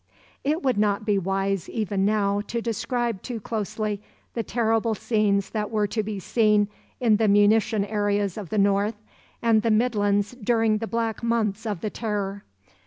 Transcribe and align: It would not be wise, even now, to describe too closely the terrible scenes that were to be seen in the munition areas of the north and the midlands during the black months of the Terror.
It 0.43 0.63
would 0.63 0.79
not 0.79 1.05
be 1.05 1.19
wise, 1.19 1.69
even 1.69 2.05
now, 2.05 2.41
to 2.47 2.59
describe 2.59 3.21
too 3.21 3.39
closely 3.39 4.01
the 4.33 4.41
terrible 4.41 4.95
scenes 4.95 5.51
that 5.51 5.69
were 5.69 5.85
to 5.85 6.01
be 6.01 6.19
seen 6.19 6.69
in 6.99 7.17
the 7.17 7.27
munition 7.27 7.85
areas 7.85 8.35
of 8.35 8.49
the 8.49 8.57
north 8.57 8.95
and 9.43 9.61
the 9.61 9.69
midlands 9.69 10.31
during 10.31 10.79
the 10.79 10.87
black 10.87 11.21
months 11.21 11.67
of 11.67 11.81
the 11.81 11.91
Terror. 11.91 12.43